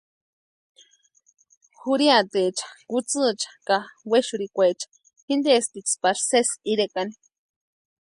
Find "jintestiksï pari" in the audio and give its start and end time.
5.27-6.21